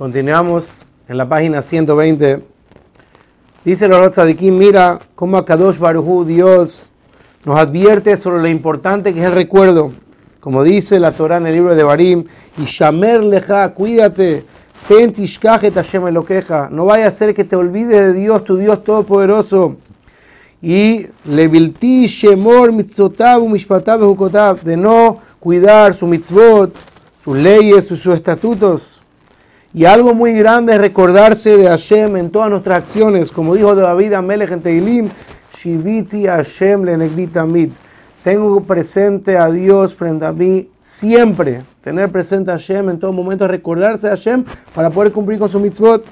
Continuamos 0.00 0.80
en 1.08 1.18
la 1.18 1.28
página 1.28 1.60
120. 1.60 2.42
Dice 3.66 3.86
los 3.86 4.10
Tzadikim, 4.12 4.56
mira 4.56 4.98
cómo 5.14 5.36
Akadosh 5.36 5.76
Baruhu, 5.76 6.24
Dios, 6.24 6.90
nos 7.44 7.58
advierte 7.58 8.16
sobre 8.16 8.40
lo 8.40 8.48
importante 8.48 9.12
que 9.12 9.20
es 9.20 9.26
el 9.26 9.32
recuerdo. 9.32 9.92
Como 10.40 10.64
dice 10.64 10.98
la 10.98 11.12
Torah 11.12 11.36
en 11.36 11.48
el 11.48 11.52
libro 11.52 11.74
de 11.74 11.82
Barim, 11.82 12.24
y 12.56 12.64
Shamer 12.64 13.22
leja, 13.22 13.74
cuídate, 13.74 14.46
lo 16.10 16.24
queja. 16.24 16.70
No 16.70 16.86
vaya 16.86 17.06
a 17.06 17.10
ser 17.10 17.34
que 17.34 17.44
te 17.44 17.56
olvides 17.56 18.14
de 18.14 18.14
Dios, 18.14 18.42
tu 18.44 18.56
Dios 18.56 18.82
todopoderoso. 18.82 19.76
Y 20.62 21.08
levilti 21.26 22.06
shemor 22.06 22.72
mitzotav 22.72 23.42
mishpatav 23.42 24.62
de 24.62 24.78
no 24.78 25.18
cuidar 25.38 25.92
su 25.92 26.06
mitzvot, 26.06 26.74
sus 27.22 27.36
leyes, 27.36 27.86
sus, 27.86 28.00
sus 28.00 28.14
estatutos. 28.14 28.99
Y 29.72 29.84
algo 29.84 30.14
muy 30.14 30.32
grande 30.32 30.72
es 30.72 30.80
recordarse 30.80 31.56
de 31.56 31.68
Hashem 31.68 32.16
en 32.16 32.30
todas 32.30 32.50
nuestras 32.50 32.78
acciones. 32.78 33.30
Como 33.30 33.54
dijo 33.54 33.72
David 33.76 34.14
Amelech 34.14 34.50
en 34.50 34.62
Teilim, 34.62 35.10
Shiviti 35.56 36.26
Hashem 36.26 36.82
mit. 37.46 37.72
Tengo 38.24 38.60
presente 38.64 39.36
a 39.38 39.48
Dios 39.48 39.94
frente 39.94 40.26
a 40.26 40.32
mí 40.32 40.68
siempre. 40.82 41.62
Tener 41.84 42.10
presente 42.10 42.50
a 42.50 42.54
Hashem 42.54 42.90
en 42.90 42.98
todo 42.98 43.12
momento, 43.12 43.46
recordarse 43.46 44.08
a 44.08 44.10
Hashem 44.10 44.44
para 44.74 44.90
poder 44.90 45.12
cumplir 45.12 45.38
con 45.38 45.48
su 45.48 45.60
mitzvot. 45.60 46.04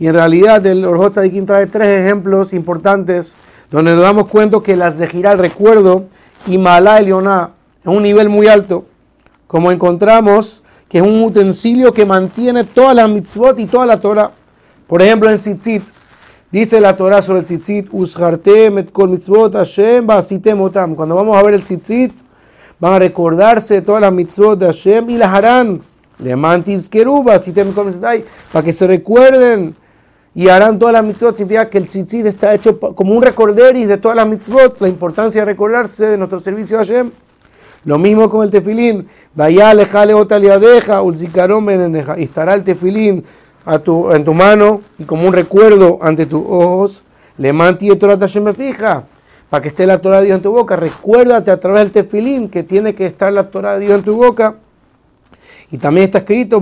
Y 0.00 0.08
en 0.08 0.14
realidad 0.14 0.66
el 0.66 0.84
Orjot 0.84 1.12
Tzadikim 1.12 1.46
trae 1.46 1.66
tres 1.66 2.00
ejemplos 2.00 2.52
importantes 2.52 3.34
donde 3.70 3.92
nos 3.92 4.02
damos 4.02 4.26
cuenta 4.26 4.58
que 4.60 4.74
las 4.74 4.98
de 4.98 5.06
girar 5.06 5.38
recuerdo 5.38 6.06
y 6.48 6.58
Malá 6.58 6.98
Elioná 6.98 7.50
es 7.80 7.86
un 7.86 8.02
nivel 8.02 8.28
muy 8.28 8.48
alto. 8.48 8.86
Como 9.46 9.70
encontramos 9.70 10.64
que 10.88 10.98
es 10.98 11.04
un 11.04 11.22
utensilio 11.22 11.92
que 11.92 12.04
mantiene 12.04 12.64
toda 12.64 12.94
la 12.94 13.08
mitzvot 13.08 13.58
y 13.58 13.66
toda 13.66 13.86
la 13.86 13.98
Torah. 13.98 14.30
Por 14.86 15.02
ejemplo, 15.02 15.28
en 15.30 15.38
Tzitzit, 15.38 15.82
dice 16.50 16.80
la 16.80 16.96
Torah 16.96 17.22
sobre 17.22 17.40
el 17.40 17.44
Tzitzit. 17.44 17.88
Cuando 17.90 18.16
vamos 21.14 21.36
a 21.36 21.42
ver 21.42 21.54
el 21.54 21.62
Tzitzit, 21.62 22.12
van 22.78 22.94
a 22.94 22.98
recordarse 22.98 23.74
de 23.74 23.82
todas 23.82 24.00
las 24.00 24.12
mitzvot 24.12 24.58
de 24.58 24.66
Hashem 24.66 25.10
y 25.10 25.18
las 25.18 25.32
harán. 25.32 25.82
Le 26.18 26.34
mantis 26.34 26.88
keruba, 26.88 27.40
para 28.52 28.64
que 28.64 28.72
se 28.72 28.86
recuerden 28.86 29.74
y 30.34 30.48
harán 30.48 30.78
todas 30.78 30.92
las 30.92 31.04
mitzvot. 31.04 31.36
Significa 31.36 31.68
que 31.68 31.78
el 31.78 31.88
tzitzit 31.88 32.26
está 32.26 32.54
hecho 32.54 32.78
como 32.78 33.14
un 33.14 33.22
recorderis 33.22 33.88
de 33.88 33.98
todas 33.98 34.16
las 34.16 34.26
mitzvot, 34.26 34.80
la 34.80 34.88
importancia 34.88 35.42
de 35.42 35.44
recordarse 35.44 36.06
de 36.06 36.18
nuestro 36.18 36.40
servicio 36.40 36.78
a 36.78 36.84
Hashem. 36.84 37.10
Lo 37.86 37.98
mismo 37.98 38.28
con 38.28 38.44
el 38.44 38.50
tefilín. 38.50 39.08
Vaya 39.34 39.70
alejale 39.70 40.12
otaliadeja, 40.12 41.00
ulzicarón 41.00 41.66
Y 42.18 42.22
estará 42.24 42.52
el 42.54 42.64
tefilín 42.64 43.24
a 43.64 43.78
tu, 43.78 44.12
en 44.12 44.24
tu 44.24 44.34
mano 44.34 44.82
y 44.98 45.04
como 45.04 45.26
un 45.26 45.32
recuerdo 45.32 45.98
ante 46.02 46.26
tus 46.26 46.42
ojos. 46.46 47.02
Le 47.38 47.52
manti 47.52 47.88
Torah 47.96 48.18
me 48.40 48.52
fija 48.54 49.04
para 49.48 49.62
que 49.62 49.68
esté 49.68 49.86
la 49.86 49.98
Torah 49.98 50.20
de 50.20 50.26
Dios 50.26 50.36
en 50.36 50.42
tu 50.42 50.50
boca. 50.50 50.74
Recuérdate 50.74 51.52
a 51.52 51.60
través 51.60 51.84
del 51.84 51.92
tefilín 51.92 52.48
que 52.48 52.64
tiene 52.64 52.94
que 52.94 53.06
estar 53.06 53.32
la 53.32 53.50
Torah 53.50 53.78
de 53.78 53.86
Dios 53.86 53.98
en 53.98 54.04
tu 54.04 54.16
boca. 54.16 54.56
Y 55.70 55.78
también 55.78 56.06
está 56.06 56.18
escrito, 56.18 56.60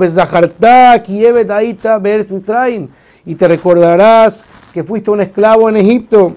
y 3.27 3.35
te 3.35 3.49
recordarás 3.49 4.45
que 4.73 4.85
fuiste 4.85 5.11
un 5.11 5.21
esclavo 5.21 5.69
en 5.69 5.77
Egipto 5.77 6.35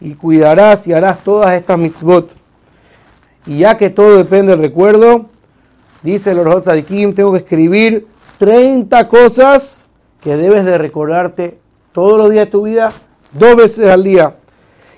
y 0.00 0.14
cuidarás 0.14 0.86
y 0.86 0.92
harás 0.92 1.18
todas 1.18 1.52
estas 1.54 1.78
mitzvot. 1.78 2.39
Y 3.46 3.58
ya 3.58 3.76
que 3.78 3.90
todo 3.90 4.16
depende 4.16 4.52
del 4.52 4.60
recuerdo, 4.60 5.26
dice 6.02 6.32
el 6.32 6.40
Orhot 6.40 6.66
Kim, 6.84 7.14
tengo 7.14 7.32
que 7.32 7.38
escribir 7.38 8.06
30 8.38 9.08
cosas 9.08 9.86
que 10.20 10.36
debes 10.36 10.64
de 10.64 10.76
recordarte 10.78 11.58
todos 11.92 12.18
los 12.18 12.30
días 12.30 12.46
de 12.46 12.50
tu 12.50 12.62
vida, 12.62 12.92
dos 13.32 13.56
veces 13.56 13.90
al 13.90 14.04
día. 14.04 14.36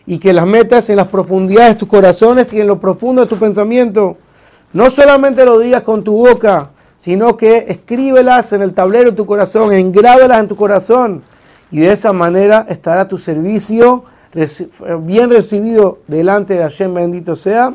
Y 0.06 0.18
que 0.18 0.32
las 0.32 0.46
metas 0.46 0.90
en 0.90 0.96
las 0.96 1.08
profundidades 1.08 1.74
de 1.74 1.78
tus 1.78 1.88
corazones 1.88 2.52
y 2.52 2.60
en 2.60 2.66
lo 2.66 2.80
profundo 2.80 3.22
de 3.22 3.28
tu 3.28 3.36
pensamiento. 3.36 4.16
No 4.72 4.90
solamente 4.90 5.44
lo 5.44 5.58
digas 5.60 5.82
con 5.82 6.02
tu 6.02 6.16
boca, 6.16 6.70
sino 6.96 7.36
que 7.36 7.66
escríbelas 7.68 8.52
en 8.52 8.62
el 8.62 8.74
tablero 8.74 9.10
de 9.10 9.16
tu 9.16 9.26
corazón, 9.26 9.72
engrábelas 9.72 10.40
en 10.40 10.48
tu 10.48 10.56
corazón. 10.56 11.22
Y 11.70 11.80
de 11.80 11.92
esa 11.92 12.12
manera 12.12 12.66
estará 12.68 13.06
tu 13.06 13.16
servicio 13.18 14.04
bien 15.00 15.30
recibido 15.30 16.00
delante 16.08 16.54
de 16.54 16.62
Hashem, 16.62 16.92
bendito 16.94 17.36
sea 17.36 17.74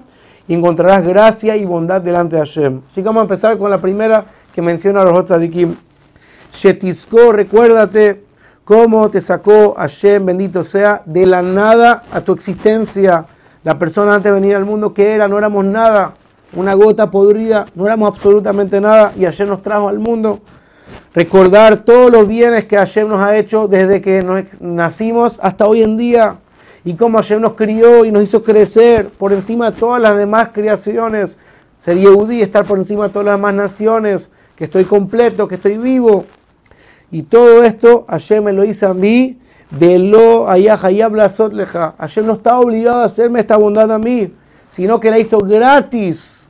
encontrarás 0.54 1.04
gracia 1.04 1.56
y 1.56 1.66
bondad 1.66 2.02
delante 2.02 2.36
de 2.36 2.42
Hashem. 2.42 2.82
Así 2.88 3.02
que 3.02 3.08
vamos 3.08 3.22
a 3.22 3.24
empezar 3.24 3.58
con 3.58 3.70
la 3.70 3.78
primera 3.78 4.26
que 4.54 4.62
menciona 4.62 5.04
los 5.04 5.26
Tzadikim. 5.26 5.76
Shetisco, 6.54 7.32
recuérdate 7.32 8.24
cómo 8.64 9.10
te 9.10 9.22
sacó 9.22 9.76
Hashem, 9.78 10.26
bendito 10.26 10.64
sea, 10.64 11.02
de 11.06 11.26
la 11.26 11.42
nada 11.42 12.04
a 12.12 12.22
tu 12.22 12.34
existencia. 12.34 13.26
La 13.64 13.78
persona 13.78 14.16
antes 14.16 14.32
de 14.32 14.40
venir 14.40 14.56
al 14.56 14.66
mundo, 14.66 14.94
que 14.94 15.14
era? 15.14 15.28
No 15.28 15.38
éramos 15.38 15.66
nada, 15.66 16.14
una 16.54 16.74
gota 16.74 17.12
podrida, 17.12 17.66
no 17.76 17.86
éramos 17.86 18.10
absolutamente 18.10 18.80
nada 18.80 19.12
y 19.18 19.26
Hashem 19.26 19.50
nos 19.50 19.62
trajo 19.62 19.90
al 19.90 20.00
mundo. 20.00 20.40
Recordar 21.14 21.78
todos 21.78 22.12
los 22.12 22.28
bienes 22.28 22.66
que 22.66 22.78
Hashem 22.78 23.10
nos 23.10 23.20
ha 23.20 23.36
hecho 23.36 23.68
desde 23.68 24.02
que 24.02 24.24
nacimos 24.60 25.40
hasta 25.42 25.68
hoy 25.68 25.84
en 25.84 25.98
día 25.98 26.38
y 26.88 26.94
cómo 26.94 27.18
Hashem 27.18 27.42
nos 27.42 27.56
crió 27.56 28.06
y 28.06 28.12
nos 28.12 28.24
hizo 28.24 28.42
crecer 28.42 29.10
por 29.10 29.34
encima 29.34 29.72
de 29.72 29.78
todas 29.78 30.02
las 30.02 30.16
demás 30.16 30.52
creaciones. 30.54 31.38
Ser 31.76 31.98
Yehudi, 31.98 32.42
estar 32.42 32.64
por 32.64 32.78
encima 32.78 33.08
de 33.08 33.10
todas 33.10 33.26
las 33.26 33.36
demás 33.36 33.56
naciones, 33.56 34.30
que 34.56 34.64
estoy 34.64 34.86
completo, 34.86 35.50
que 35.50 35.56
estoy 35.56 35.78
vivo. 35.78 36.24
Y 37.12 37.24
todo 37.24 37.62
esto 37.62 38.06
Hashem 38.08 38.42
me 38.42 38.54
lo 38.54 38.64
hizo 38.64 38.88
a 38.88 38.94
mí, 38.94 39.38
allá 40.48 40.80
leja. 41.52 41.94
Hashem 41.98 42.26
no 42.26 42.34
está 42.36 42.58
obligado 42.58 43.02
a 43.02 43.04
hacerme 43.04 43.42
esta 43.42 43.58
bondad 43.58 43.92
a 43.92 44.00
mí, 44.00 44.34
sino 44.70 45.02
que 45.02 45.12
la 45.12 45.20
hizo 45.20 45.40
gratis. 45.40 46.48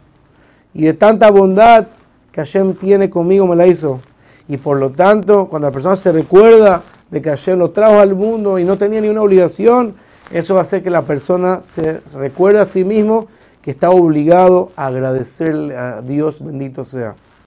Y 0.71 0.83
de 0.83 0.93
tanta 0.93 1.31
bondad 1.31 1.87
que 2.31 2.41
Hashem 2.41 2.75
tiene 2.75 3.09
conmigo 3.09 3.47
me 3.47 3.55
la 3.55 3.65
hizo. 3.65 4.01
Y 4.47 4.57
por 4.57 4.77
lo 4.77 4.91
tanto, 4.91 5.47
cuando 5.47 5.67
la 5.67 5.71
persona 5.71 5.95
se 5.95 6.11
recuerda 6.11 6.83
de 7.09 7.23
que 7.23 7.29
Hashem 7.31 7.57
lo 7.57 7.71
trajo 7.71 7.97
al 7.97 8.13
mundo 8.13 8.59
y 8.59 8.65
no 8.65 8.77
tenía 8.77 9.01
ni 9.01 9.07
una 9.07 9.23
obligación, 9.23 9.95
eso 10.31 10.53
va 10.55 10.61
a 10.61 10.63
hacer 10.63 10.83
que 10.83 10.89
la 10.89 11.03
persona 11.03 11.61
se 11.61 12.01
recuerde 12.13 12.59
a 12.59 12.65
sí 12.65 12.83
mismo 12.83 13.27
que 13.61 13.71
está 13.71 13.89
obligado 13.89 14.71
a 14.75 14.87
agradecerle 14.87 15.75
a 15.75 16.01
Dios, 16.01 16.43
bendito 16.43 16.83
sea. 16.83 17.15